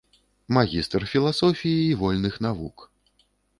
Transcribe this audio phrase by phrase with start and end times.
[0.55, 2.77] Магістр філасофіі і вольных навук.